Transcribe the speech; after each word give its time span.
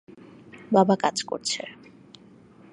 বাবা 0.71 0.95
কাজ 0.95 1.17
করছে। 1.23 1.61